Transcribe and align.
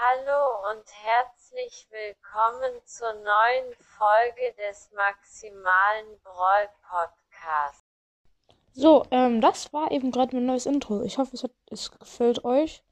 Hallo 0.00 0.70
und 0.70 0.84
herzlich 0.92 1.88
willkommen 1.90 2.70
zur 2.84 3.14
neuen 3.14 3.74
Folge 3.80 4.54
des 4.56 4.92
Maximalen 4.94 6.20
Brawl 6.22 6.68
Podcasts. 6.88 7.82
So, 8.74 9.04
ähm, 9.10 9.40
das 9.40 9.72
war 9.72 9.90
eben 9.90 10.12
gerade 10.12 10.36
mein 10.36 10.46
neues 10.46 10.66
Intro. 10.66 11.02
Ich 11.02 11.18
hoffe, 11.18 11.34
es, 11.34 11.42
hat, 11.42 11.50
es 11.68 11.90
gefällt 11.90 12.44
euch. 12.44 12.84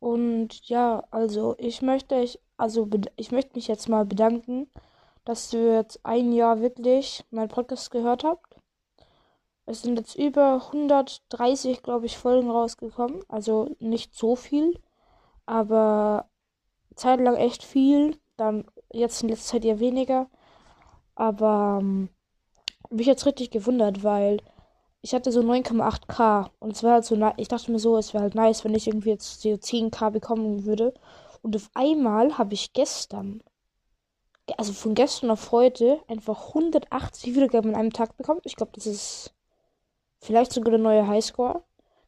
Und 0.00 0.68
ja, 0.68 1.04
also 1.12 1.54
ich 1.56 1.82
möchte 1.82 2.16
ich, 2.16 2.40
also 2.56 2.88
ich 3.14 3.30
möchte 3.30 3.54
mich 3.54 3.68
jetzt 3.68 3.88
mal 3.88 4.04
bedanken, 4.04 4.68
dass 5.24 5.52
ihr 5.52 5.76
jetzt 5.76 6.00
ein 6.02 6.32
Jahr 6.32 6.60
wirklich 6.60 7.24
meinen 7.30 7.46
Podcast 7.46 7.92
gehört 7.92 8.24
habt. 8.24 8.56
Es 9.66 9.82
sind 9.82 9.96
jetzt 10.00 10.16
über 10.16 10.64
130, 10.66 11.84
glaube 11.84 12.06
ich, 12.06 12.18
Folgen 12.18 12.50
rausgekommen. 12.50 13.22
Also 13.28 13.76
nicht 13.78 14.16
so 14.16 14.34
viel 14.34 14.80
aber 15.46 16.28
zeitlang 16.94 17.36
echt 17.36 17.62
viel. 17.62 18.18
Dann 18.36 18.64
jetzt 18.92 19.22
in 19.22 19.28
letzter 19.28 19.52
Zeit 19.52 19.64
eher 19.64 19.80
weniger. 19.80 20.28
Aber 21.14 21.78
ähm, 21.80 22.08
mich 22.90 23.06
jetzt 23.06 23.26
richtig 23.26 23.50
gewundert, 23.50 24.02
weil 24.04 24.38
ich 25.04 25.14
hatte 25.14 25.32
so 25.32 25.40
9,8k 25.40 26.50
und 26.60 26.72
es 26.72 26.82
war 26.82 26.92
halt 26.94 27.04
so, 27.04 27.16
ich 27.36 27.48
dachte 27.48 27.70
mir 27.70 27.78
so, 27.78 27.96
es 27.98 28.14
wäre 28.14 28.22
halt 28.22 28.34
nice, 28.34 28.64
wenn 28.64 28.74
ich 28.74 28.86
irgendwie 28.86 29.10
jetzt 29.10 29.42
so 29.42 29.50
10k 29.50 30.10
bekommen 30.10 30.64
würde. 30.64 30.94
Und 31.42 31.54
auf 31.56 31.70
einmal 31.74 32.38
habe 32.38 32.54
ich 32.54 32.72
gestern, 32.72 33.42
also 34.56 34.72
von 34.72 34.94
gestern 34.94 35.30
auf 35.30 35.52
heute, 35.52 36.00
einfach 36.08 36.48
180 36.48 37.34
Wiedergaben 37.34 37.72
in 37.72 37.76
einem 37.76 37.92
Tag 37.92 38.16
bekommen. 38.16 38.40
Ich 38.44 38.56
glaube, 38.56 38.72
das 38.74 38.86
ist 38.86 39.34
vielleicht 40.20 40.52
sogar 40.52 40.70
der 40.70 40.80
neue 40.80 41.06
Highscore. 41.06 41.62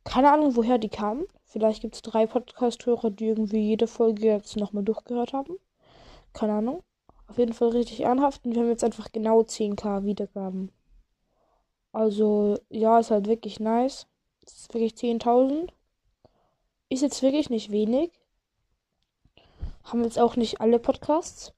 Keine 0.07 0.33
Ahnung, 0.33 0.55
woher 0.55 0.79
die 0.79 0.89
kamen. 0.89 1.27
Vielleicht 1.47 1.83
gibt 1.83 1.97
es 1.97 2.03
drei 2.03 2.27
Podcast-Hörer, 2.27 3.11
die 3.11 3.27
irgendwie 3.27 3.59
jede 3.59 3.89
Folge 3.89 4.27
jetzt 4.27 4.57
nochmal 4.57 4.85
durchgehört 4.85 5.33
haben. 5.33 5.59
Keine 6.33 6.53
Ahnung. 6.53 6.85
Auf 7.27 7.39
jeden 7.39 7.53
Fall 7.53 7.71
richtig 7.71 8.03
ernsthaft. 8.03 8.45
Und 8.45 8.55
wir 8.55 8.63
haben 8.63 8.69
jetzt 8.69 8.85
einfach 8.85 9.11
genau 9.11 9.41
10k 9.41 10.05
Wiedergaben. 10.05 10.71
Also, 11.91 12.57
ja, 12.71 13.01
ist 13.01 13.11
halt 13.11 13.27
wirklich 13.27 13.59
nice. 13.59 14.07
Das 14.45 14.55
ist 14.55 14.75
wirklich 14.75 14.93
10.000. 14.93 15.71
Ist 16.89 17.03
jetzt 17.03 17.21
wirklich 17.23 17.51
nicht 17.51 17.73
wenig. 17.73 18.13
Haben 19.83 20.05
jetzt 20.05 20.21
auch 20.21 20.37
nicht 20.37 20.61
alle 20.61 20.79
Podcasts. 20.79 21.53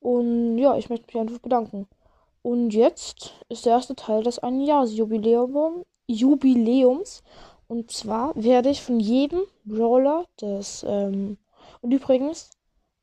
Und 0.00 0.56
ja, 0.56 0.74
ich 0.78 0.88
möchte 0.88 1.06
mich 1.06 1.16
einfach 1.20 1.38
bedanken. 1.38 1.86
Und 2.40 2.70
jetzt 2.70 3.34
ist 3.50 3.66
der 3.66 3.72
erste 3.72 3.94
Teil 3.94 4.22
des 4.22 4.38
Einjahresjubiläums. 4.38 5.84
Jubiläums. 6.06 7.22
Und 7.68 7.90
zwar 7.90 8.32
werde 8.36 8.70
ich 8.70 8.82
von 8.82 9.00
jedem 9.00 9.42
Brawler 9.64 10.26
des, 10.40 10.84
ähm, 10.88 11.38
und 11.80 11.92
übrigens, 11.92 12.50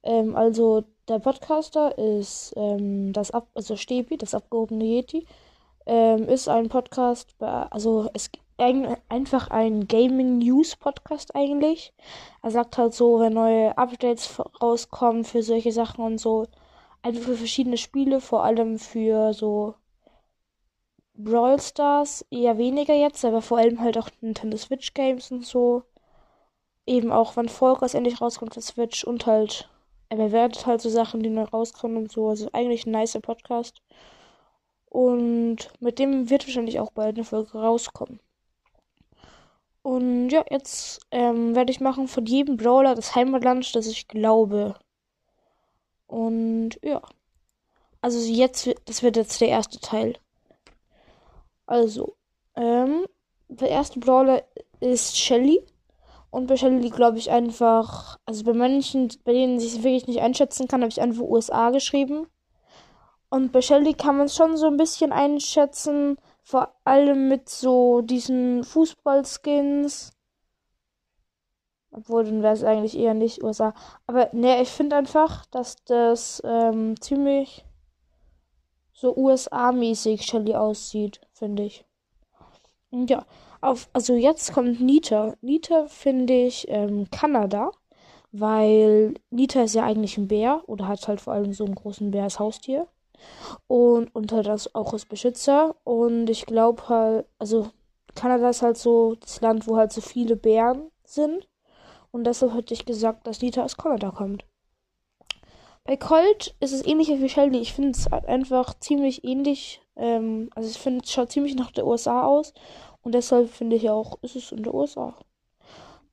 ähm, 0.03 0.35
also 0.35 0.83
der 1.07 1.19
Podcaster 1.19 1.97
ist 1.97 2.53
ähm, 2.55 3.13
das 3.13 3.31
Ab 3.31 3.47
also 3.53 3.75
Stepi, 3.75 4.17
das 4.17 4.33
abgehobene 4.33 4.85
Yeti, 4.85 5.25
ähm, 5.85 6.27
ist 6.27 6.47
ein 6.47 6.69
Podcast, 6.69 7.35
also 7.39 8.09
es 8.13 8.29
ein, 8.57 8.95
einfach 9.09 9.49
ein 9.49 9.87
Gaming 9.87 10.37
News 10.37 10.75
Podcast 10.75 11.35
eigentlich. 11.35 11.93
Er 12.43 12.51
sagt 12.51 12.77
halt 12.77 12.93
so, 12.93 13.19
wenn 13.19 13.33
neue 13.33 13.77
Updates 13.77 14.39
rauskommen 14.61 15.23
für 15.23 15.41
solche 15.43 15.71
Sachen 15.71 16.03
und 16.05 16.19
so, 16.19 16.47
einfach 17.01 17.23
für 17.23 17.35
verschiedene 17.35 17.77
Spiele, 17.77 18.21
vor 18.21 18.43
allem 18.43 18.77
für 18.77 19.33
so 19.33 19.73
Brawl 21.23 21.59
Stars 21.59 22.25
eher 22.31 22.57
weniger 22.57 22.93
jetzt, 22.93 23.23
aber 23.25 23.41
vor 23.41 23.57
allem 23.59 23.81
halt 23.81 23.97
auch 23.97 24.09
Nintendo 24.21 24.57
Switch 24.57 24.93
Games 24.93 25.31
und 25.31 25.45
so. 25.45 25.83
Eben 26.85 27.11
auch, 27.11 27.35
wann 27.35 27.49
Volkers 27.49 27.93
endlich 27.93 28.21
rauskommt 28.21 28.53
für 28.53 28.61
Switch 28.61 29.03
und 29.03 29.25
halt, 29.25 29.69
er 30.09 30.17
bewertet 30.17 30.65
halt 30.65 30.81
so 30.81 30.89
Sachen, 30.89 31.23
die 31.23 31.29
neu 31.29 31.43
rauskommen 31.43 31.97
und 31.97 32.11
so. 32.11 32.29
Also 32.29 32.49
eigentlich 32.53 32.85
ein 32.85 32.91
nicer 32.91 33.21
Podcast. 33.21 33.81
Und 34.89 35.69
mit 35.79 35.99
dem 35.99 36.29
wird 36.29 36.45
wahrscheinlich 36.47 36.79
auch 36.79 36.91
bald 36.91 37.15
eine 37.15 37.23
Folge 37.25 37.57
rauskommen. 37.57 38.19
Und 39.83 40.29
ja, 40.29 40.45
jetzt 40.49 40.99
ähm, 41.11 41.55
werde 41.55 41.71
ich 41.71 41.79
machen 41.79 42.07
von 42.07 42.25
jedem 42.25 42.57
Brawler 42.57 42.95
das 42.95 43.15
Heimatland, 43.15 43.75
das 43.75 43.87
ich 43.87 44.07
glaube. 44.07 44.75
Und 46.07 46.79
ja. 46.83 47.01
Also 48.01 48.19
jetzt, 48.31 48.69
das 48.85 49.03
wird 49.03 49.15
jetzt 49.15 49.41
der 49.41 49.49
erste 49.49 49.79
Teil. 49.79 50.17
Also, 51.71 52.17
ähm, 52.57 53.05
der 53.47 53.69
erste 53.69 54.01
Brawler 54.01 54.43
ist 54.81 55.17
Shelly. 55.17 55.65
Und 56.29 56.47
bei 56.47 56.57
Shelly 56.57 56.89
glaube 56.89 57.17
ich 57.17 57.31
einfach, 57.31 58.19
also 58.25 58.43
bei 58.43 58.51
manchen, 58.51 59.07
bei 59.23 59.31
denen 59.31 59.57
ich 59.57 59.67
es 59.67 59.77
wirklich 59.77 60.05
nicht 60.05 60.19
einschätzen 60.19 60.67
kann, 60.67 60.81
habe 60.81 60.89
ich 60.89 60.99
einfach 60.99 61.23
USA 61.23 61.69
geschrieben. 61.69 62.27
Und 63.29 63.53
bei 63.53 63.61
Shelly 63.61 63.93
kann 63.93 64.17
man 64.17 64.25
es 64.25 64.35
schon 64.35 64.57
so 64.57 64.67
ein 64.67 64.75
bisschen 64.75 65.13
einschätzen, 65.13 66.17
vor 66.43 66.75
allem 66.83 67.29
mit 67.29 67.47
so 67.47 68.01
diesen 68.01 68.65
Fußballskins. 68.65 70.11
Obwohl, 71.91 72.25
dann 72.25 72.43
wäre 72.43 72.53
es 72.53 72.65
eigentlich 72.65 72.99
eher 72.99 73.13
nicht 73.13 73.45
USA. 73.45 73.73
Aber 74.07 74.27
ne, 74.33 74.61
ich 74.61 74.69
finde 74.69 74.97
einfach, 74.97 75.45
dass 75.45 75.77
das 75.85 76.41
ähm, 76.43 76.99
ziemlich 76.99 77.63
so 79.01 79.17
USA-mäßig 79.17 80.21
Shelly 80.21 80.53
aussieht, 80.53 81.19
finde 81.33 81.63
ich. 81.63 81.83
Und 82.91 83.09
ja, 83.09 83.25
auf, 83.59 83.89
also 83.93 84.13
jetzt 84.13 84.53
kommt 84.53 84.79
Nita. 84.79 85.33
Nita 85.41 85.87
finde 85.87 86.33
ich 86.33 86.67
ähm, 86.69 87.09
Kanada, 87.09 87.71
weil 88.31 89.15
Nita 89.31 89.63
ist 89.63 89.73
ja 89.73 89.85
eigentlich 89.85 90.19
ein 90.19 90.27
Bär 90.27 90.61
oder 90.67 90.87
hat 90.87 91.07
halt 91.07 91.19
vor 91.19 91.33
allem 91.33 91.51
so 91.51 91.65
einen 91.65 91.73
großen 91.73 92.11
Bär 92.11 92.25
als 92.25 92.37
Haustier. 92.37 92.87
Und 93.65 94.13
unter 94.13 94.43
das 94.43 94.75
auch 94.75 94.93
als 94.93 95.05
Beschützer. 95.05 95.75
Und 95.83 96.29
ich 96.29 96.45
glaube 96.45 96.87
halt, 96.87 97.25
also 97.39 97.71
Kanada 98.13 98.49
ist 98.49 98.61
halt 98.61 98.77
so 98.77 99.15
das 99.15 99.41
Land, 99.41 99.65
wo 99.65 99.77
halt 99.77 99.91
so 99.91 100.01
viele 100.01 100.35
Bären 100.35 100.91
sind. 101.03 101.47
Und 102.11 102.25
deshalb 102.25 102.53
hätte 102.53 102.75
ich 102.75 102.85
gesagt, 102.85 103.25
dass 103.25 103.41
Nita 103.41 103.63
aus 103.63 103.77
Kanada 103.77 104.11
kommt. 104.11 104.45
Bei 105.83 105.97
Colt 105.97 106.55
ist 106.59 106.73
es 106.73 106.85
ähnlich 106.85 107.09
wie 107.09 107.29
Shelly. 107.29 107.59
Ich 107.59 107.73
finde 107.73 107.91
es 107.91 108.11
einfach 108.11 108.73
ziemlich 108.79 109.23
ähnlich. 109.23 109.81
Ähm, 109.95 110.49
also 110.55 110.69
ich 110.69 110.77
finde, 110.77 111.03
es 111.03 111.11
schaut 111.11 111.31
ziemlich 111.31 111.55
nach 111.55 111.71
der 111.71 111.87
USA 111.87 112.23
aus. 112.23 112.53
Und 113.01 113.13
deshalb 113.15 113.49
finde 113.49 113.75
ich 113.75 113.89
auch, 113.89 114.19
ist 114.21 114.35
es 114.35 114.51
in 114.51 114.63
der 114.63 114.73
USA. 114.73 115.15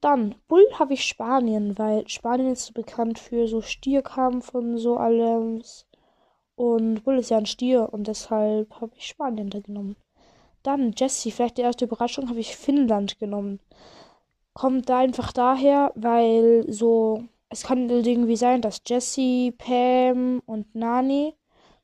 Dann, 0.00 0.36
Bull 0.46 0.64
habe 0.78 0.94
ich 0.94 1.04
Spanien, 1.04 1.76
weil 1.78 2.06
Spanien 2.08 2.52
ist 2.52 2.66
so 2.66 2.72
bekannt 2.72 3.18
für 3.18 3.48
so 3.48 3.60
Stierkampf 3.60 4.54
und 4.54 4.78
so 4.78 4.96
alles. 4.96 5.86
Und 6.54 7.04
Bull 7.04 7.18
ist 7.18 7.30
ja 7.30 7.38
ein 7.38 7.46
Stier 7.46 7.92
und 7.92 8.08
deshalb 8.08 8.80
habe 8.80 8.92
ich 8.96 9.06
Spanien 9.06 9.50
da 9.50 9.60
genommen. 9.60 9.96
Dann 10.62 10.92
Jesse, 10.96 11.30
vielleicht 11.30 11.58
die 11.58 11.62
erste 11.62 11.84
Überraschung, 11.84 12.28
habe 12.28 12.40
ich 12.40 12.56
Finnland 12.56 13.18
genommen. 13.18 13.60
Kommt 14.54 14.88
da 14.88 14.98
einfach 14.98 15.32
daher, 15.32 15.92
weil 15.94 16.64
so 16.72 17.24
es 17.50 17.62
kann 17.62 17.88
irgendwie 17.88 18.36
sein, 18.36 18.62
dass 18.62 18.82
Jessie, 18.86 19.52
Pam 19.52 20.42
und 20.46 20.74
Nani 20.74 21.34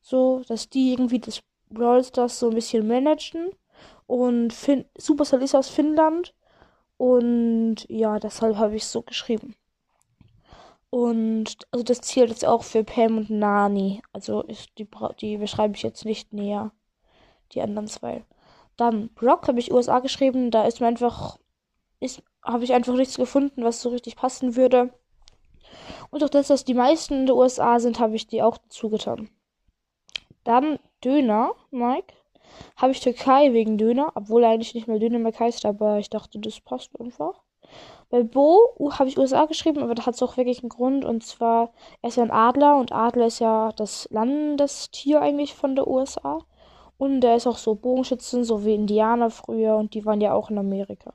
so, 0.01 0.43
dass 0.47 0.69
die 0.69 0.93
irgendwie 0.93 1.19
das 1.19 1.41
Brawl 1.71 2.05
Stars 2.05 2.39
so 2.39 2.49
ein 2.51 2.55
bisschen 2.55 2.87
managen. 2.87 3.51
Und 4.07 4.53
fin 4.53 4.85
Supercell 4.99 5.43
ist 5.43 5.55
aus 5.55 5.71
Finnland. 5.71 6.35
Und 6.99 7.87
ja, 7.89 8.19
deshalb 8.19 8.57
habe 8.57 8.77
ich 8.77 8.83
es 8.83 8.93
so 8.93 9.03
geschrieben. 9.03 9.57
Und 10.91 11.57
also 11.73 11.83
das 11.83 12.03
zählt 12.03 12.29
jetzt 12.31 12.45
auch 12.45 12.63
für 12.63 12.85
Pam 12.85 13.17
und 13.17 13.31
Nani. 13.31 14.03
Also 14.13 14.43
ist 14.43 14.71
die, 14.79 14.87
die 15.21 15.39
beschreibe 15.39 15.75
ich 15.75 15.83
jetzt 15.83 16.05
nicht 16.05 16.33
näher. 16.33 16.73
Die 17.53 17.63
anderen 17.63 17.89
zwei. 17.89 18.25
Dann 18.77 19.09
Brock 19.15 19.49
habe 19.49 19.59
ich 19.59 19.73
USA 19.73 20.01
geschrieben. 20.01 20.51
Da 20.51 20.67
ist 20.67 20.81
mir 20.81 20.87
einfach, 20.87 21.39
habe 22.43 22.65
ich 22.65 22.73
einfach 22.75 22.95
nichts 22.95 23.17
gefunden, 23.17 23.65
was 23.65 23.81
so 23.81 23.89
richtig 23.89 24.17
passen 24.17 24.55
würde. 24.55 24.93
Und 26.11 26.23
auch 26.23 26.29
das, 26.29 26.49
dass 26.49 26.65
die 26.65 26.75
meisten 26.75 27.15
in 27.15 27.27
den 27.27 27.37
USA 27.37 27.79
sind, 27.79 27.99
habe 27.99 28.17
ich 28.17 28.27
die 28.27 28.43
auch 28.43 28.59
dazu 28.59 28.91
getan. 28.91 29.31
Dann 30.45 30.79
Döner, 31.05 31.53
Mike. 31.71 32.15
Habe 32.77 32.93
ich 32.93 33.01
Türkei 33.01 33.53
wegen 33.53 33.79
Döner, 33.79 34.13
obwohl 34.15 34.45
er 34.45 34.51
eigentlich 34.51 34.75
nicht 34.75 34.87
mehr 34.87 34.99
Döner 34.99 35.31
heißt, 35.39 35.67
aber 35.67 35.99
ich 35.99 36.11
dachte, 36.11 36.39
das 36.39 36.61
passt 36.61 36.99
einfach. 37.01 37.43
Bei 38.11 38.23
Bo 38.23 38.77
habe 38.91 39.09
ich 39.09 39.19
USA 39.19 39.47
geschrieben, 39.47 39.83
aber 39.83 39.95
da 39.95 40.07
hat 40.07 40.15
es 40.15 40.23
auch 40.23 40.37
wirklich 40.37 40.61
einen 40.63 40.69
Grund. 40.69 41.05
Und 41.05 41.25
zwar, 41.25 41.73
er 42.03 42.09
ist 42.09 42.17
ja 42.17 42.23
ein 42.23 42.31
Adler 42.31 42.77
und 42.77 42.93
Adler 42.93 43.27
ist 43.27 43.41
ja 43.41 43.73
das 43.73 44.09
Landestier 44.11 45.21
eigentlich 45.21 45.55
von 45.55 45.75
der 45.75 45.89
USA. 45.89 46.39
Und 46.97 47.25
er 47.25 47.37
ist 47.37 47.47
auch 47.47 47.57
so 47.57 47.75
Bogenschützen, 47.75 48.45
so 48.45 48.65
wie 48.65 48.75
Indianer 48.75 49.31
früher 49.31 49.77
und 49.77 49.95
die 49.95 50.05
waren 50.05 50.21
ja 50.21 50.33
auch 50.33 50.51
in 50.51 50.59
Amerika. 50.59 51.13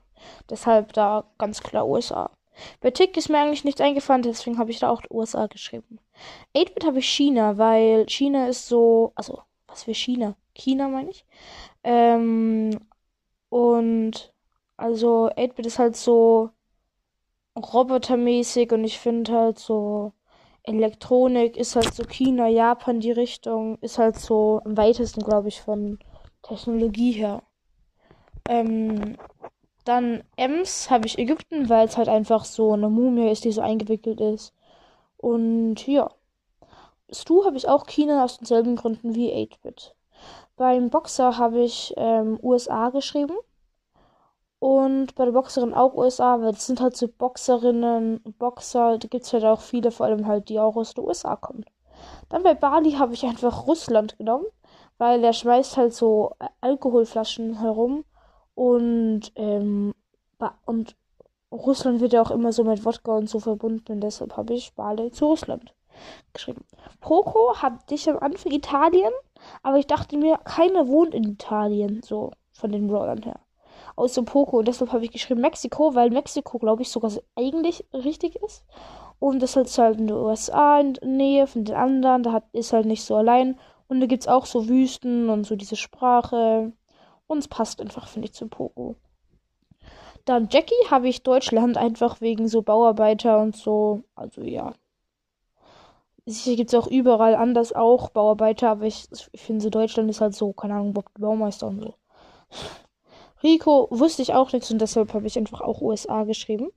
Deshalb 0.50 0.92
da 0.92 1.24
ganz 1.38 1.62
klar 1.62 1.88
USA. 1.88 2.30
Bei 2.80 2.90
Tick 2.90 3.16
ist 3.16 3.28
mir 3.28 3.38
eigentlich 3.38 3.64
nichts 3.64 3.80
eingefallen, 3.80 4.22
deswegen 4.22 4.58
habe 4.58 4.70
ich 4.70 4.80
da 4.80 4.90
auch 4.90 5.02
USA 5.10 5.46
geschrieben. 5.46 5.98
8-Bit 6.56 6.84
habe 6.86 6.98
ich 7.00 7.08
China, 7.08 7.58
weil 7.58 8.06
China 8.06 8.48
ist 8.48 8.68
so, 8.68 9.12
also, 9.14 9.42
was 9.66 9.84
für 9.84 9.94
China? 9.94 10.36
China 10.54 10.88
meine 10.88 11.10
ich. 11.10 11.24
Ähm, 11.84 12.70
und, 13.50 14.32
also, 14.76 15.30
8-Bit 15.36 15.66
ist 15.66 15.78
halt 15.78 15.96
so, 15.96 16.50
robotermäßig 17.56 18.72
und 18.72 18.84
ich 18.84 18.98
finde 18.98 19.32
halt 19.32 19.58
so 19.58 20.12
Elektronik 20.62 21.56
ist 21.56 21.74
halt 21.76 21.94
so 21.94 22.04
China, 22.04 22.46
Japan 22.48 23.00
die 23.00 23.12
Richtung, 23.12 23.78
ist 23.80 23.98
halt 23.98 24.16
so 24.16 24.60
am 24.64 24.76
weitesten, 24.76 25.22
glaube 25.22 25.48
ich, 25.48 25.60
von 25.60 25.98
Technologie 26.42 27.12
her. 27.12 27.42
Ähm, 28.48 29.16
dann 29.90 30.22
Ems 30.36 30.88
habe 30.88 31.06
ich 31.06 31.18
Ägypten, 31.18 31.68
weil 31.68 31.86
es 31.88 31.96
halt 31.96 32.08
einfach 32.08 32.44
so 32.44 32.72
eine 32.72 32.88
Mumie 32.88 33.28
ist, 33.28 33.44
die 33.44 33.50
so 33.50 33.60
eingewickelt 33.60 34.20
ist. 34.20 34.54
Und 35.16 35.84
ja. 35.86 36.10
Stu 37.12 37.44
habe 37.44 37.56
ich 37.56 37.68
auch 37.68 37.86
China 37.86 38.24
aus 38.24 38.38
denselben 38.38 38.76
Gründen 38.76 39.16
wie 39.16 39.32
8-Bit. 39.32 39.96
Beim 40.56 40.90
Boxer 40.90 41.38
habe 41.38 41.60
ich 41.62 41.92
ähm, 41.96 42.38
USA 42.40 42.90
geschrieben. 42.90 43.34
Und 44.60 45.16
bei 45.16 45.24
der 45.24 45.32
Boxerin 45.32 45.74
auch 45.74 45.94
USA, 45.94 46.40
weil 46.40 46.52
es 46.52 46.66
sind 46.66 46.80
halt 46.80 46.96
so 46.96 47.08
Boxerinnen, 47.08 48.22
Boxer, 48.38 48.98
da 48.98 49.08
gibt 49.08 49.24
es 49.24 49.32
halt 49.32 49.44
auch 49.44 49.60
viele, 49.60 49.90
vor 49.90 50.06
allem 50.06 50.28
halt, 50.28 50.48
die 50.50 50.60
auch 50.60 50.76
aus 50.76 50.94
den 50.94 51.04
USA 51.04 51.34
kommen. 51.34 51.64
Dann 52.28 52.44
bei 52.44 52.54
Bali 52.54 52.92
habe 52.92 53.14
ich 53.14 53.24
einfach 53.24 53.66
Russland 53.66 54.18
genommen, 54.18 54.46
weil 54.98 55.20
der 55.20 55.32
schmeißt 55.32 55.76
halt 55.76 55.94
so 55.94 56.34
Alkoholflaschen 56.60 57.58
herum 57.58 58.04
und, 58.60 59.32
ähm, 59.36 59.94
und 60.66 60.94
Russland 61.50 62.02
wird 62.02 62.12
ja 62.12 62.20
auch 62.20 62.30
immer 62.30 62.52
so 62.52 62.62
mit 62.62 62.84
Wodka 62.84 63.16
und 63.16 63.26
so 63.26 63.40
verbunden 63.40 63.90
und 63.90 64.00
deshalb 64.02 64.36
habe 64.36 64.52
ich 64.52 64.74
Bali 64.74 65.10
zu 65.10 65.24
Russland 65.28 65.72
geschrieben. 66.34 66.66
Poco 67.00 67.54
hatte 67.56 67.94
ich 67.94 68.10
am 68.10 68.18
Anfang 68.18 68.52
Italien, 68.52 69.12
aber 69.62 69.78
ich 69.78 69.86
dachte 69.86 70.18
mir, 70.18 70.36
keiner 70.44 70.88
wohnt 70.88 71.14
in 71.14 71.24
Italien, 71.24 72.02
so 72.04 72.32
von 72.52 72.70
den 72.70 72.88
Brawlern 72.88 73.22
her. 73.22 73.40
Außer 73.96 74.24
Poco 74.24 74.58
und 74.58 74.68
deshalb 74.68 74.92
habe 74.92 75.06
ich 75.06 75.10
geschrieben 75.10 75.40
Mexiko, 75.40 75.94
weil 75.94 76.10
Mexiko, 76.10 76.58
glaube 76.58 76.82
ich, 76.82 76.90
sogar 76.90 77.12
eigentlich 77.36 77.86
richtig 77.94 78.36
ist. 78.42 78.66
Und 79.18 79.40
das 79.40 79.56
ist 79.56 79.78
halt 79.78 79.98
in 79.98 80.08
den 80.08 80.16
USA 80.18 80.80
in 80.80 80.92
der 80.92 81.08
Nähe 81.08 81.46
von 81.46 81.64
den 81.64 81.76
anderen, 81.76 82.24
da 82.24 82.32
hat, 82.32 82.44
ist 82.52 82.74
halt 82.74 82.84
nicht 82.84 83.04
so 83.04 83.16
allein. 83.16 83.58
Und 83.88 84.00
da 84.00 84.06
gibt 84.06 84.24
es 84.24 84.28
auch 84.28 84.44
so 84.44 84.68
Wüsten 84.68 85.30
und 85.30 85.44
so 85.44 85.56
diese 85.56 85.76
Sprache. 85.76 86.74
Und 87.30 87.38
es 87.38 87.46
passt 87.46 87.80
einfach, 87.80 88.08
finde 88.08 88.26
ich, 88.26 88.34
zu 88.34 88.48
Poco. 88.48 88.96
Dann 90.24 90.48
Jackie 90.50 90.74
habe 90.90 91.08
ich 91.08 91.22
Deutschland 91.22 91.76
einfach 91.76 92.20
wegen 92.20 92.48
so 92.48 92.60
Bauarbeiter 92.60 93.38
und 93.38 93.54
so. 93.54 94.02
Also 94.16 94.42
ja. 94.42 94.74
Sicher 96.26 96.56
gibt 96.56 96.72
es 96.72 96.74
auch 96.74 96.88
überall 96.88 97.36
anders 97.36 97.72
auch 97.72 98.10
Bauarbeiter, 98.10 98.70
aber 98.70 98.86
ich, 98.86 99.06
ich 99.30 99.40
finde 99.40 99.62
so 99.62 99.70
Deutschland 99.70 100.10
ist 100.10 100.20
halt 100.20 100.34
so, 100.34 100.52
keine 100.52 100.74
Ahnung, 100.74 100.92
Bob 100.92 101.08
Baumeister 101.16 101.68
und 101.68 101.78
so. 101.78 101.94
Rico 103.44 103.86
wusste 103.92 104.22
ich 104.22 104.34
auch 104.34 104.52
nichts 104.52 104.72
und 104.72 104.80
deshalb 104.80 105.14
habe 105.14 105.28
ich 105.28 105.38
einfach 105.38 105.60
auch 105.60 105.80
USA 105.80 106.24
geschrieben. 106.24 106.72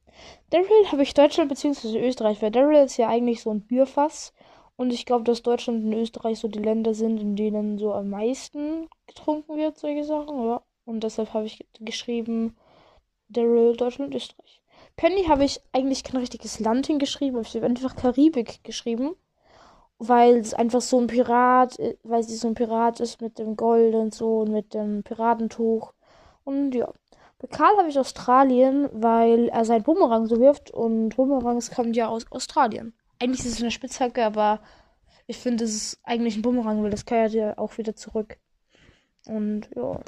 Daryl 0.52 0.92
habe 0.92 1.02
ich 1.02 1.16
Deutschland 1.16 1.50
bzw. 1.50 1.98
Österreich, 1.98 2.44
weil 2.44 2.52
Daryl 2.52 2.86
ist 2.86 2.98
ja 2.98 3.08
eigentlich 3.08 3.42
so 3.42 3.50
ein 3.50 3.62
Bierfass. 3.62 4.34
Und 4.76 4.94
ich 4.94 5.08
glaube, 5.08 5.24
dass 5.24 5.42
Deutschland 5.42 5.84
und 5.84 5.94
Österreich 5.94 6.38
so 6.38 6.48
die 6.48 6.60
Länder 6.60 6.94
sind, 6.94 7.20
in 7.20 7.36
denen 7.36 7.80
so 7.80 7.92
am 7.92 8.12
meisten 8.12 8.88
getrunken 9.16 9.58
wird, 9.58 9.78
solche 9.78 10.04
Sachen, 10.04 10.46
ja. 10.46 10.62
Und 10.86 11.04
deshalb 11.04 11.34
habe 11.34 11.46
ich 11.46 11.66
geschrieben, 11.80 12.56
Daryl, 13.30 13.76
Deutschland, 13.76 14.14
Österreich. 14.14 14.62
Penny 14.96 15.24
habe 15.26 15.46
ich 15.46 15.62
eigentlich 15.72 16.04
kein 16.04 16.20
richtiges 16.20 16.60
Land 16.60 16.88
hingeschrieben, 16.88 17.42
ich 17.42 17.56
habe 17.56 17.66
einfach 17.66 17.96
Karibik 17.96 18.64
geschrieben. 18.64 19.16
Weil 20.00 20.38
es 20.38 20.54
einfach 20.54 20.82
so 20.82 21.00
ein 21.00 21.08
Pirat, 21.08 21.78
weil 22.04 22.24
sie 22.24 22.36
so 22.36 22.48
ein 22.48 22.56
Pirat 22.56 23.00
ist 23.00 23.22
mit 23.22 23.40
dem 23.40 23.56
Gold 23.56 23.96
und 23.96 24.14
so 24.14 24.40
und 24.40 24.52
mit 24.52 24.74
dem 24.74 25.04
Piratentuch. 25.04 25.94
Und 26.44 26.76
ja. 26.76 26.92
Bei 27.40 27.48
Karl 27.48 27.78
habe 27.78 27.90
ich 27.90 28.00
Australien, 28.00 28.90
weil 28.92 29.50
er 29.50 29.64
seinen 29.66 29.84
Bumerang 29.84 30.26
so 30.26 30.40
wirft 30.40 30.72
und 30.72 31.16
Bumerangs 31.16 31.72
kommen 31.72 31.94
ja 31.94 32.08
aus 32.08 32.26
Australien. 32.32 32.94
Eigentlich 33.20 33.46
ist 33.46 33.54
es 33.54 33.62
eine 33.62 33.72
Spitzhacke, 33.72 34.26
aber 34.26 34.60
ich 35.28 35.38
finde, 35.38 35.64
es 35.64 35.76
ist 35.76 36.00
eigentlich 36.04 36.36
ein 36.36 36.42
Bumerang, 36.42 36.84
weil 36.84 36.92
das 36.92 37.06
kehrt 37.06 37.34
ja 37.34 37.58
auch 37.58 37.78
wieder 37.78 37.96
zurück. 37.96 38.38
Und 39.28 39.70
ja. 39.76 40.00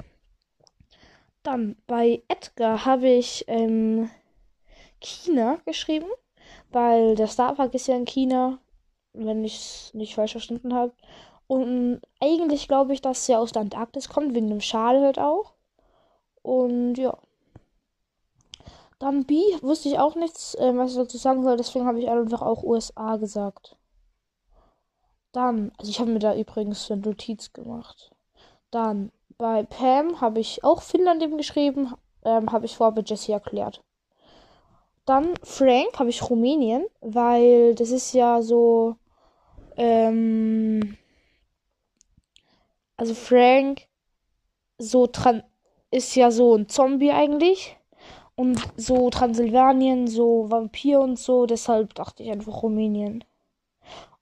Dann 1.43 1.75
bei 1.85 2.23
Edgar 2.27 2.85
habe 2.85 3.07
ich 3.07 3.45
ähm, 3.47 4.09
China 4.99 5.59
geschrieben, 5.65 6.07
weil 6.71 7.15
der 7.15 7.27
Starpark 7.27 7.73
ist 7.75 7.87
ja 7.87 7.95
in 7.95 8.05
China, 8.05 8.59
wenn 9.13 9.45
ich 9.45 9.55
es 9.55 9.93
nicht 9.93 10.15
falsch 10.15 10.31
verstanden 10.31 10.73
habe. 10.73 10.93
Und 11.47 12.01
eigentlich 12.19 12.67
glaube 12.67 12.93
ich, 12.93 13.01
dass 13.01 13.29
er 13.29 13.39
aus 13.39 13.51
der 13.51 13.61
Antarktis 13.61 14.09
kommt, 14.09 14.33
wegen 14.33 14.49
dem 14.49 14.61
Schal 14.61 15.01
halt 15.01 15.19
auch. 15.19 15.53
Und 16.41 16.95
ja. 16.95 17.17
Dann 18.97 19.25
B 19.25 19.35
wusste 19.61 19.89
ich 19.89 19.99
auch 19.99 20.15
nichts, 20.15 20.55
äh, 20.55 20.75
was 20.75 20.91
ich 20.91 20.97
dazu 20.97 21.17
sagen 21.17 21.43
soll, 21.43 21.57
deswegen 21.57 21.85
habe 21.85 21.99
ich 21.99 22.09
einfach 22.09 22.41
auch 22.41 22.63
USA 22.63 23.17
gesagt. 23.17 23.77
Dann, 25.31 25.71
also 25.77 25.91
ich 25.91 25.99
habe 25.99 26.11
mir 26.11 26.19
da 26.19 26.35
übrigens 26.35 26.89
eine 26.89 27.01
Notiz 27.01 27.51
gemacht. 27.51 28.14
Dann 28.71 29.11
bei 29.37 29.63
Pam 29.63 30.21
habe 30.21 30.39
ich 30.39 30.63
auch 30.63 30.81
Finnland 30.81 31.21
eben 31.21 31.37
geschrieben, 31.37 31.93
ähm, 32.23 32.51
habe 32.51 32.65
ich 32.65 32.75
vorher 32.75 32.93
bei 32.93 33.03
Jesse 33.05 33.33
erklärt. 33.33 33.83
Dann 35.05 35.35
Frank 35.43 35.99
habe 35.99 36.09
ich 36.09 36.29
Rumänien, 36.29 36.85
weil 37.01 37.75
das 37.75 37.91
ist 37.91 38.13
ja 38.13 38.41
so, 38.41 38.95
ähm, 39.77 40.97
also 42.97 43.13
Frank 43.13 43.87
so 44.77 45.07
dran 45.11 45.43
ist 45.91 46.15
ja 46.15 46.31
so 46.31 46.55
ein 46.55 46.67
Zombie 46.69 47.11
eigentlich. 47.11 47.77
Und 48.35 48.59
so 48.75 49.09
Transsilvanien, 49.09 50.07
so 50.07 50.51
Vampir 50.51 50.99
und 50.99 51.17
so, 51.17 51.45
deshalb 51.45 51.95
dachte 51.95 52.21
ich 52.23 52.31
einfach 52.31 52.63
Rumänien. 52.63 53.23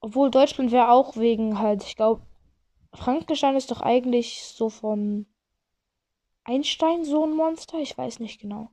Obwohl 0.02 0.30
Deutschland 0.30 0.72
wäre 0.72 0.92
auch 0.92 1.16
wegen 1.18 1.58
halt, 1.58 1.84
ich 1.84 1.96
glaube, 1.96 2.22
Frankenstein 2.94 3.56
ist 3.56 3.72
doch 3.72 3.82
eigentlich 3.82 4.44
so 4.44 4.70
von 4.70 5.26
Einstein 6.44 7.06
so 7.06 7.26
ein 7.26 7.36
Monster, 7.36 7.80
ich 7.80 7.98
weiß 7.98 8.20
nicht 8.20 8.42
genau. 8.42 8.70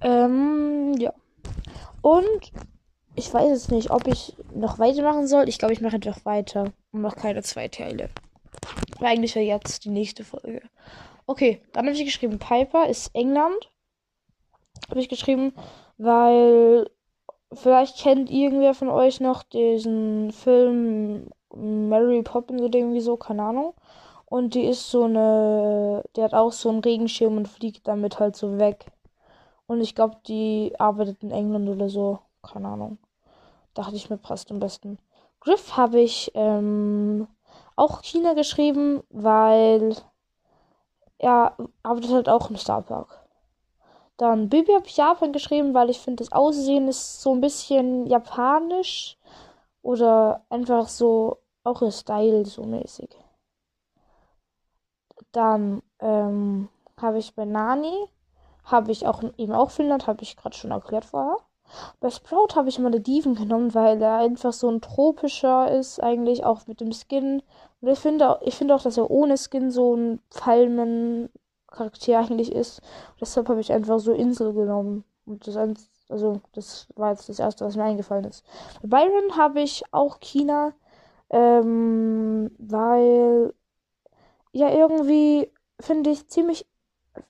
Ähm, 0.00 0.94
ja. 0.98 1.12
Und 2.02 2.52
ich 3.14 3.32
weiß 3.32 3.50
jetzt 3.50 3.70
nicht, 3.70 3.90
ob 3.90 4.06
ich 4.06 4.36
noch 4.54 4.78
weitermachen 4.78 5.26
soll. 5.26 5.48
Ich 5.48 5.58
glaube, 5.58 5.74
ich 5.74 5.80
mache 5.80 5.96
einfach 5.96 6.24
weiter 6.24 6.72
und 6.92 7.02
mache 7.02 7.16
keine 7.16 7.42
zwei 7.42 7.68
Teile. 7.68 8.08
Eigentlich 9.00 9.34
wäre 9.34 9.44
jetzt 9.44 9.84
die 9.84 9.90
nächste 9.90 10.24
Folge. 10.24 10.62
Okay, 11.26 11.62
dann 11.72 11.86
habe 11.86 11.96
ich 11.96 12.04
geschrieben, 12.04 12.38
Piper 12.38 12.88
ist 12.88 13.14
England 13.14 13.70
habe 14.88 15.00
ich 15.00 15.08
geschrieben, 15.08 15.52
weil 15.98 16.90
vielleicht 17.52 17.98
kennt 17.98 18.30
irgendwer 18.30 18.74
von 18.74 18.88
euch 18.88 19.20
noch 19.20 19.42
diesen 19.42 20.32
Film 20.32 21.30
Mary 21.54 22.22
Poppins 22.22 22.62
oder 22.62 22.78
irgendwie 22.78 23.00
so, 23.00 23.16
keine 23.16 23.42
Ahnung. 23.42 23.74
Und 24.26 24.54
die 24.54 24.64
ist 24.64 24.90
so 24.90 25.04
eine, 25.04 26.04
der 26.14 26.24
hat 26.24 26.34
auch 26.34 26.52
so 26.52 26.68
einen 26.68 26.80
Regenschirm 26.80 27.36
und 27.36 27.48
fliegt 27.48 27.88
damit 27.88 28.20
halt 28.20 28.36
so 28.36 28.58
weg. 28.58 28.86
Und 29.66 29.80
ich 29.80 29.94
glaube, 29.94 30.16
die 30.26 30.72
arbeitet 30.78 31.22
in 31.22 31.30
England 31.30 31.68
oder 31.68 31.88
so, 31.88 32.20
keine 32.42 32.68
Ahnung. 32.68 32.98
Dachte 33.74 33.96
ich 33.96 34.10
mir, 34.10 34.18
passt 34.18 34.50
am 34.50 34.60
besten. 34.60 34.98
Griff 35.40 35.76
habe 35.76 36.00
ich 36.00 36.30
ähm, 36.34 37.26
auch 37.76 38.02
China 38.02 38.34
geschrieben, 38.34 39.02
weil 39.10 39.96
er 41.18 41.56
arbeitet 41.82 42.10
halt 42.10 42.28
auch 42.28 42.50
im 42.50 42.56
Starpark. 42.56 43.20
Dann 44.16 44.48
Bibi 44.50 44.72
habe 44.74 44.86
ich 44.86 44.98
Japan 44.98 45.32
geschrieben, 45.32 45.72
weil 45.72 45.88
ich 45.88 45.98
finde, 45.98 46.22
das 46.22 46.32
Aussehen 46.32 46.88
ist 46.88 47.22
so 47.22 47.34
ein 47.34 47.40
bisschen 47.40 48.06
japanisch. 48.06 49.16
Oder 49.82 50.44
einfach 50.48 50.88
so, 50.88 51.38
auch 51.64 51.82
ihr 51.82 51.92
Style 51.92 52.44
so 52.44 52.64
mäßig. 52.64 53.10
Dann 55.32 55.82
ähm, 56.00 56.68
habe 57.00 57.18
ich 57.18 57.34
bei 57.34 57.44
Nani, 57.44 58.08
habe 58.64 58.92
ich 58.92 59.06
auch 59.06 59.22
eben 59.36 59.52
auch 59.52 59.70
Finnland, 59.70 60.06
habe 60.06 60.22
ich 60.22 60.36
gerade 60.36 60.56
schon 60.56 60.70
erklärt 60.70 61.04
vorher. 61.04 61.38
Bei 62.00 62.10
Sprout 62.10 62.56
habe 62.56 62.68
ich 62.68 62.78
Malediven 62.78 63.34
genommen, 63.36 63.74
weil 63.74 64.02
er 64.02 64.16
einfach 64.16 64.52
so 64.52 64.68
ein 64.68 64.80
tropischer 64.80 65.70
ist, 65.70 66.02
eigentlich 66.02 66.44
auch 66.44 66.66
mit 66.66 66.80
dem 66.80 66.92
Skin. 66.92 67.42
Und 67.80 67.88
ich 67.88 67.98
finde, 67.98 68.40
ich 68.42 68.56
finde 68.56 68.74
auch, 68.74 68.82
dass 68.82 68.96
er 68.96 69.10
ohne 69.10 69.36
Skin 69.36 69.70
so 69.70 69.94
ein 69.94 70.20
Palmen, 70.30 71.30
Charakter 71.70 72.18
eigentlich 72.18 72.52
ist. 72.52 72.82
Deshalb 73.20 73.48
habe 73.48 73.60
ich 73.60 73.72
einfach 73.72 74.00
so 74.00 74.12
Insel 74.12 74.52
genommen. 74.52 75.04
Und 75.24 75.46
das, 75.46 75.56
also, 76.10 76.40
das 76.52 76.88
war 76.96 77.10
jetzt 77.12 77.28
das 77.28 77.38
erste, 77.38 77.64
was 77.64 77.76
mir 77.76 77.84
eingefallen 77.84 78.24
ist. 78.24 78.44
Bei 78.82 79.04
Byron 79.06 79.36
habe 79.36 79.60
ich 79.60 79.82
auch 79.92 80.20
China, 80.20 80.72
ähm, 81.30 82.50
weil, 82.58 83.54
ja, 84.52 84.70
irgendwie 84.70 85.52
finde 85.80 86.10
ich 86.10 86.28
ziemlich, 86.28 86.66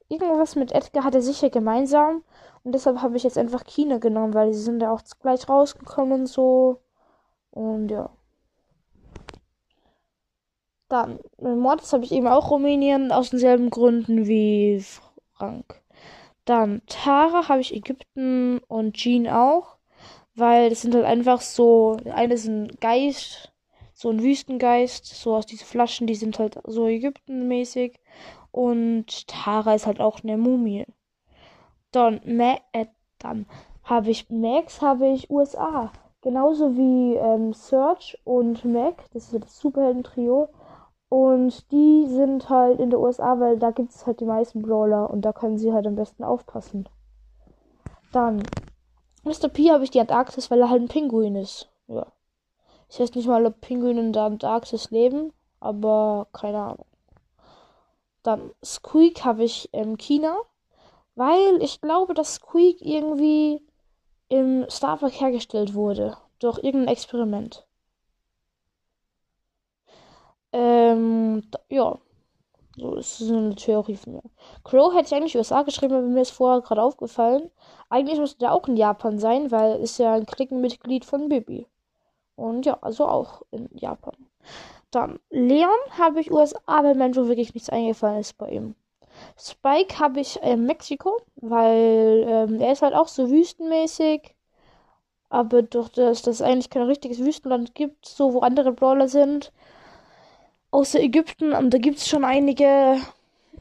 irgendwas 0.09 0.57
mit 0.57 0.73
Edgar 0.73 1.05
hat 1.05 1.15
er 1.15 1.23
sicher 1.23 1.51
gemeinsam. 1.51 2.23
Und 2.63 2.73
deshalb 2.75 3.01
habe 3.03 3.17
ich 3.17 3.23
jetzt 3.23 3.39
einfach 3.39 3.65
China 3.65 3.99
genommen, 3.99 4.35
weil 4.35 4.53
sie 4.53 4.63
sind 4.63 4.83
ja 4.83 4.93
auch 4.93 5.03
gleich 5.21 5.49
rausgekommen 5.49 6.21
und 6.21 6.27
so. 6.27 6.81
Und 7.51 7.89
ja. 7.91 8.11
Dann, 10.89 11.21
mit 11.39 11.57
Mortis 11.57 11.93
habe 11.93 12.05
ich 12.05 12.13
eben 12.13 12.27
auch 12.27 12.51
Rumänien 12.51 13.13
aus 13.13 13.31
denselben 13.31 13.71
Gründen 13.71 14.27
wie 14.27 14.85
Frank. 15.33 15.80
Dann 16.50 16.83
Tara 16.88 17.49
habe 17.49 17.61
ich 17.61 17.73
Ägypten 17.73 18.59
und 18.66 18.95
Jean 18.97 19.28
auch. 19.28 19.76
Weil 20.35 20.69
das 20.71 20.80
sind 20.83 20.97
halt 20.97 21.04
einfach 21.04 21.40
so. 21.42 21.97
Eine 22.12 22.35
ist 22.35 22.47
ein 22.47 22.76
Geist, 22.80 23.52
so 23.95 24.11
ein 24.11 24.21
Wüstengeist, 24.21 25.07
so 25.07 25.37
aus 25.37 25.47
diesen 25.47 25.64
Flaschen, 25.64 26.09
die 26.09 26.16
sind 26.16 26.40
halt 26.40 26.59
so 26.66 26.88
Ägyptenmäßig. 26.88 28.00
Und 28.50 29.28
Tara 29.28 29.76
ist 29.76 29.87
halt 29.87 30.00
auch 30.00 30.25
eine 30.25 30.37
Mumie. 30.37 30.87
Dann, 31.92 32.21
Ma 32.25 32.57
äh, 32.73 32.87
dann 33.21 33.47
habe 33.85 34.11
ich 34.11 34.28
Max, 34.28 34.83
habe 34.83 35.07
ich 35.07 35.30
USA. 35.30 35.92
Genauso 36.21 36.76
wie 36.76 37.14
ähm, 37.14 37.52
Search 37.52 38.19
und 38.25 38.64
Mac, 38.64 39.04
das 39.12 39.26
ist 39.26 39.33
ja 39.35 39.38
das 39.38 39.57
Superhelden-Trio. 39.61 40.49
Und 41.11 41.71
die 41.73 42.07
sind 42.07 42.49
halt 42.49 42.79
in 42.79 42.90
der 42.90 43.00
USA, 43.00 43.38
weil 43.40 43.59
da 43.59 43.73
gibt 43.73 43.90
es 43.90 44.07
halt 44.07 44.21
die 44.21 44.25
meisten 44.25 44.62
Brawler 44.62 45.11
und 45.11 45.23
da 45.23 45.33
können 45.33 45.59
sie 45.59 45.73
halt 45.73 45.87
am 45.88 45.97
besten 45.97 46.23
aufpassen. 46.23 46.88
Dann, 48.12 48.45
Mr. 49.25 49.49
P 49.49 49.73
habe 49.73 49.83
ich 49.83 49.90
die 49.90 50.00
Antarktis, 50.00 50.52
weil 50.52 50.61
er 50.61 50.71
halt 50.71 50.83
ein 50.83 50.88
Pinguin 50.88 51.35
ist. 51.35 51.69
Ja. 51.88 52.07
Ich 52.88 53.00
weiß 53.00 53.12
nicht 53.17 53.26
mal, 53.26 53.45
ob 53.45 53.61
Pinguine 53.61 54.00
in 54.00 54.12
der 54.12 54.23
Antarktis 54.23 54.93
leben, 54.93 55.33
aber 55.59 56.29
keine 56.33 56.59
Ahnung. 56.59 56.87
Dann 58.23 58.52
Squeak 58.64 59.25
habe 59.25 59.43
ich 59.43 59.69
in 59.75 59.99
China, 59.99 60.37
weil 61.17 61.61
ich 61.61 61.81
glaube, 61.81 62.14
dass 62.14 62.35
Squeak 62.35 62.83
irgendwie 62.83 63.67
im 64.29 64.64
Star 64.71 64.97
Park 64.99 65.21
hergestellt 65.21 65.75
wurde. 65.75 66.17
Durch 66.38 66.59
irgendein 66.62 66.95
Experiment. 66.95 67.67
Ähm, 70.52 71.42
ja. 71.69 71.99
So, 72.76 72.95
ist 72.95 73.21
eine 73.23 73.54
Theorie 73.57 73.97
von 73.97 74.14
mir. 74.14 74.23
Crow 74.64 74.95
hätte 74.95 75.09
ich 75.09 75.14
eigentlich 75.14 75.37
USA 75.37 75.62
geschrieben, 75.62 75.95
aber 75.95 76.07
mir 76.07 76.23
ist 76.23 76.30
vorher 76.30 76.62
gerade 76.62 76.83
aufgefallen. 76.83 77.50
Eigentlich 77.88 78.19
müsste 78.19 78.38
der 78.38 78.54
auch 78.54 78.66
in 78.69 78.76
Japan 78.76 79.19
sein, 79.19 79.50
weil 79.50 79.80
ist 79.80 79.99
ja 79.99 80.14
ein 80.14 80.25
Klickenmitglied 80.25 81.04
von 81.04 81.28
Bibi. 81.28 81.66
Und 82.37 82.64
ja, 82.64 82.78
also 82.80 83.07
auch 83.07 83.42
in 83.50 83.69
Japan. 83.73 84.14
Dann 84.90 85.21
Leon 85.30 85.71
habe 85.99 86.21
ich 86.21 86.33
USA, 86.33 86.61
weil 86.66 86.95
mir 86.95 87.14
wirklich 87.14 87.54
nichts 87.54 87.69
eingefallen 87.69 88.21
ist 88.21 88.38
bei 88.38 88.49
ihm. 88.50 88.75
Spike 89.37 89.99
habe 89.99 90.21
ich 90.21 90.40
in 90.42 90.64
Mexiko, 90.66 91.21
weil 91.37 92.25
ähm, 92.26 92.61
er 92.61 92.73
ist 92.73 92.83
halt 92.83 92.95
auch 92.95 93.09
so 93.09 93.30
wüstenmäßig. 93.30 94.35
Aber 95.28 95.62
durch 95.62 95.90
das, 95.90 96.23
dass 96.23 96.37
es 96.37 96.42
eigentlich 96.42 96.71
kein 96.71 96.83
richtiges 96.83 97.19
Wüstenland 97.21 97.75
gibt, 97.75 98.07
so 98.07 98.35
wo 98.35 98.40
andere 98.40 98.73
Brawler 98.73 99.09
sind, 99.09 99.52
außer 100.71 101.00
Ägypten, 101.00 101.71
da 101.71 101.79
gibt 101.79 101.99
es 101.99 102.09
schon 102.09 102.25
einige, 102.25 102.99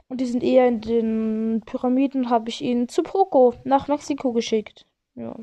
und 0.07 0.21
die 0.21 0.25
sind 0.25 0.43
eher 0.43 0.67
in 0.67 0.81
den 0.81 1.63
Pyramiden, 1.65 2.29
habe 2.29 2.49
ich 2.49 2.61
ihn 2.61 2.87
zu 2.87 3.03
Poco 3.03 3.53
nach 3.63 3.87
Mexiko 3.87 4.33
geschickt. 4.33 4.85
Ja. 5.15 5.35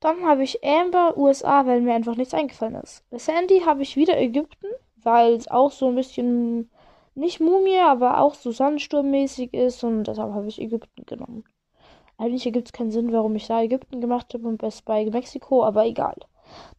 Dann 0.00 0.24
habe 0.24 0.42
ich 0.42 0.64
Amber, 0.64 1.16
USA, 1.16 1.66
weil 1.66 1.82
mir 1.82 1.94
einfach 1.94 2.16
nichts 2.16 2.34
eingefallen 2.34 2.76
ist. 2.76 3.04
Bei 3.10 3.18
Sandy 3.18 3.60
habe 3.60 3.82
ich 3.82 3.96
wieder 3.96 4.18
Ägypten, 4.18 4.68
weil 5.02 5.34
es 5.34 5.48
auch 5.48 5.72
so 5.72 5.88
ein 5.88 5.94
bisschen 5.94 6.70
nicht 7.14 7.40
Mumie, 7.40 7.78
aber 7.78 8.20
auch 8.20 8.34
so 8.34 8.50
Sandsturmmäßig 8.50 9.52
ist 9.52 9.84
und 9.84 10.04
deshalb 10.04 10.32
habe 10.32 10.48
ich 10.48 10.60
Ägypten 10.60 11.04
genommen. 11.04 11.44
Eigentlich 12.16 12.46
ergibt 12.46 12.68
es 12.68 12.72
keinen 12.72 12.90
Sinn, 12.90 13.12
warum 13.12 13.34
ich 13.36 13.46
da 13.46 13.62
Ägypten 13.62 14.00
gemacht 14.00 14.32
habe 14.34 14.46
und 14.46 14.58
bei 14.84 15.04
Mexiko, 15.10 15.64
aber 15.64 15.86
egal. 15.86 16.16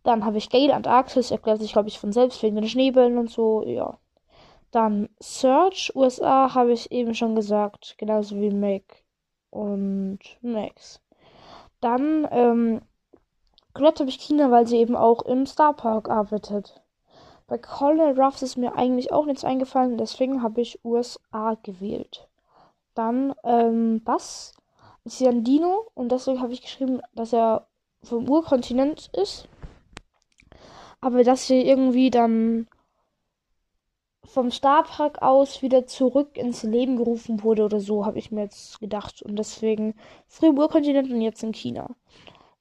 Dann 0.03 0.25
habe 0.25 0.37
ich 0.37 0.49
Gale 0.49 0.73
Antarktis, 0.73 1.31
erklärt 1.31 1.61
sich, 1.61 1.73
glaube 1.73 1.89
ich, 1.89 1.99
von 1.99 2.11
selbst 2.11 2.41
wegen 2.43 2.55
den 2.55 2.67
Schneebällen 2.67 3.17
und 3.17 3.29
so, 3.29 3.63
ja. 3.65 3.97
Dann 4.71 5.09
Search, 5.19 5.91
USA, 5.95 6.53
habe 6.53 6.71
ich 6.71 6.91
eben 6.91 7.13
schon 7.13 7.35
gesagt, 7.35 7.95
genauso 7.97 8.37
wie 8.37 8.51
Mac 8.51 9.03
und 9.49 10.19
Max. 10.41 11.01
Dann, 11.81 12.27
ähm, 12.31 12.81
Colette 13.73 14.01
habe 14.01 14.09
ich 14.09 14.19
China, 14.19 14.49
weil 14.49 14.67
sie 14.67 14.77
eben 14.77 14.95
auch 14.95 15.23
im 15.23 15.45
Star 15.45 15.73
Park 15.73 16.09
arbeitet. 16.09 16.81
Bei 17.47 17.57
Colonel 17.57 18.17
Ruffs 18.19 18.41
ist 18.41 18.55
mir 18.55 18.75
eigentlich 18.77 19.11
auch 19.11 19.25
nichts 19.25 19.43
eingefallen, 19.43 19.97
deswegen 19.97 20.41
habe 20.41 20.61
ich 20.61 20.79
USA 20.85 21.57
gewählt. 21.63 22.29
Dann 22.95 23.33
ähm, 23.43 24.01
Bass 24.03 24.53
ist 25.03 25.19
ja 25.19 25.29
ein 25.29 25.43
Dino 25.43 25.89
und 25.93 26.11
deswegen 26.11 26.41
habe 26.41 26.53
ich 26.53 26.61
geschrieben, 26.61 27.01
dass 27.13 27.33
er 27.33 27.67
vom 28.03 28.29
Urkontinent 28.29 29.09
ist. 29.13 29.49
Aber 31.01 31.23
dass 31.23 31.49
er 31.49 31.63
irgendwie 31.65 32.11
dann 32.11 32.67
vom 34.23 34.51
Starpark 34.51 35.21
aus 35.21 35.61
wieder 35.61 35.87
zurück 35.87 36.37
ins 36.37 36.63
Leben 36.63 36.95
gerufen 36.95 37.43
wurde 37.43 37.65
oder 37.65 37.79
so, 37.79 38.05
habe 38.05 38.19
ich 38.19 38.31
mir 38.31 38.43
jetzt 38.43 38.79
gedacht. 38.79 39.21
Und 39.21 39.37
deswegen 39.37 39.95
früher 40.27 40.53
Urkontinent 40.53 41.11
und 41.11 41.21
jetzt 41.21 41.43
in 41.43 41.53
China. 41.53 41.89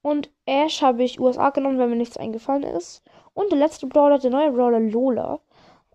Und 0.01 0.31
Ash 0.45 0.81
habe 0.81 1.03
ich 1.03 1.19
USA 1.19 1.51
genommen, 1.51 1.77
weil 1.77 1.87
mir 1.87 1.95
nichts 1.95 2.17
eingefallen 2.17 2.63
ist. 2.63 3.03
Und 3.33 3.51
der 3.51 3.59
letzte 3.59 3.87
Brawler, 3.87 4.19
der 4.19 4.31
neue 4.31 4.51
Brawler 4.51 4.79
Lola. 4.79 5.39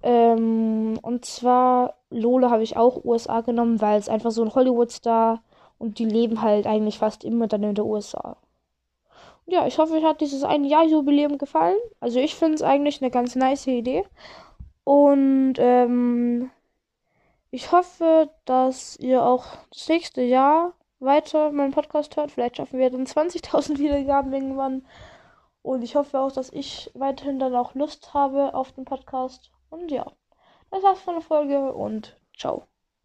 Ähm, 0.02 0.98
und 1.02 1.24
zwar 1.24 1.96
Lola 2.10 2.50
habe 2.50 2.62
ich 2.62 2.76
auch 2.76 3.04
USA 3.04 3.40
genommen, 3.40 3.80
weil 3.80 3.98
es 3.98 4.08
einfach 4.08 4.30
so 4.30 4.42
ein 4.42 4.54
Hollywood-Star 4.54 5.42
und 5.78 5.98
die 5.98 6.04
leben 6.04 6.42
halt 6.42 6.66
eigentlich 6.66 6.98
fast 6.98 7.24
immer 7.24 7.48
dann 7.48 7.64
in 7.64 7.74
der 7.74 7.86
USA. 7.86 8.36
Ja, 9.46 9.66
ich 9.66 9.78
hoffe, 9.78 9.94
euch 9.94 10.04
hat 10.04 10.20
dieses 10.20 10.42
ein 10.42 10.64
Jahr 10.64 10.84
Jubiläum 10.84 11.38
gefallen. 11.38 11.76
Also 12.00 12.18
ich 12.18 12.34
finde 12.34 12.56
es 12.56 12.62
eigentlich 12.62 13.00
eine 13.00 13.10
ganz 13.10 13.36
nice 13.36 13.66
Idee. 13.68 14.04
Und 14.84 15.54
ähm, 15.58 16.50
ich 17.50 17.72
hoffe, 17.72 18.30
dass 18.44 18.96
ihr 18.98 19.22
auch 19.24 19.46
das 19.70 19.88
nächste 19.88 20.22
Jahr 20.22 20.72
weiter 20.98 21.52
meinen 21.52 21.72
Podcast 21.72 22.16
hört. 22.16 22.32
Vielleicht 22.32 22.56
schaffen 22.56 22.78
wir 22.78 22.90
dann 22.90 23.06
20.000 23.06 23.78
Wiedergaben 23.78 24.32
irgendwann. 24.32 24.84
Und 25.62 25.82
ich 25.82 25.96
hoffe 25.96 26.20
auch, 26.20 26.32
dass 26.32 26.52
ich 26.52 26.90
weiterhin 26.94 27.38
dann 27.38 27.54
auch 27.54 27.74
Lust 27.74 28.14
habe 28.14 28.54
auf 28.54 28.72
den 28.72 28.84
Podcast. 28.84 29.50
Und 29.70 29.90
ja, 29.90 30.06
das 30.70 30.82
war's 30.82 31.00
von 31.00 31.14
der 31.14 31.22
Folge 31.22 31.72
und 31.72 32.16
ciao. 32.36 32.66